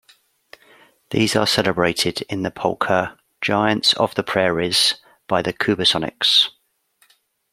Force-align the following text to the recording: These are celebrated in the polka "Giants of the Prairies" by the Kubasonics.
These 1.11 1.35
are 1.35 1.45
celebrated 1.45 2.23
in 2.23 2.41
the 2.41 2.49
polka 2.49 3.13
"Giants 3.39 3.93
of 3.93 4.15
the 4.15 4.23
Prairies" 4.23 4.95
by 5.27 5.43
the 5.43 5.53
Kubasonics. 5.53 6.49